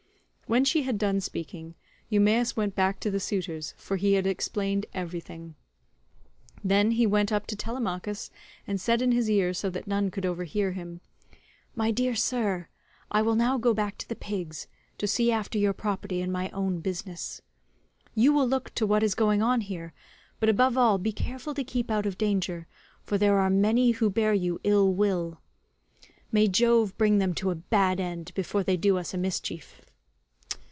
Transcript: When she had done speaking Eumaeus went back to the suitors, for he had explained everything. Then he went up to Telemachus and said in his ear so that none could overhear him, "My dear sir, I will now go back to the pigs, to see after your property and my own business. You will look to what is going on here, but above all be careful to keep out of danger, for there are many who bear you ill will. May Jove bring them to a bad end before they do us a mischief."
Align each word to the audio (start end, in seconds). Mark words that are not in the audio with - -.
When 0.47 0.65
she 0.65 0.83
had 0.83 0.97
done 0.97 1.21
speaking 1.21 1.75
Eumaeus 2.09 2.57
went 2.57 2.75
back 2.75 2.99
to 2.99 3.09
the 3.09 3.21
suitors, 3.21 3.73
for 3.77 3.95
he 3.95 4.15
had 4.15 4.27
explained 4.27 4.85
everything. 4.93 5.55
Then 6.61 6.91
he 6.91 7.07
went 7.07 7.31
up 7.31 7.47
to 7.47 7.55
Telemachus 7.55 8.29
and 8.67 8.77
said 8.77 9.01
in 9.01 9.13
his 9.13 9.29
ear 9.29 9.53
so 9.53 9.69
that 9.69 9.87
none 9.87 10.11
could 10.11 10.25
overhear 10.25 10.73
him, 10.73 10.99
"My 11.73 11.89
dear 11.89 12.15
sir, 12.15 12.67
I 13.09 13.21
will 13.21 13.35
now 13.37 13.57
go 13.57 13.73
back 13.73 13.97
to 13.99 14.09
the 14.09 14.13
pigs, 14.17 14.67
to 14.97 15.07
see 15.07 15.31
after 15.31 15.57
your 15.57 15.71
property 15.71 16.21
and 16.21 16.33
my 16.33 16.49
own 16.49 16.81
business. 16.81 17.41
You 18.13 18.33
will 18.33 18.45
look 18.45 18.73
to 18.75 18.85
what 18.85 19.03
is 19.03 19.15
going 19.15 19.41
on 19.41 19.61
here, 19.61 19.93
but 20.41 20.49
above 20.49 20.77
all 20.77 20.97
be 20.97 21.13
careful 21.13 21.53
to 21.53 21.63
keep 21.63 21.89
out 21.89 22.05
of 22.05 22.17
danger, 22.17 22.67
for 23.03 23.17
there 23.17 23.37
are 23.39 23.49
many 23.49 23.91
who 23.91 24.09
bear 24.09 24.33
you 24.33 24.59
ill 24.65 24.93
will. 24.93 25.39
May 26.29 26.49
Jove 26.49 26.97
bring 26.97 27.19
them 27.19 27.33
to 27.35 27.51
a 27.51 27.55
bad 27.55 28.01
end 28.01 28.33
before 28.33 28.63
they 28.65 28.75
do 28.75 28.97
us 28.97 29.13
a 29.13 29.17
mischief." 29.17 29.79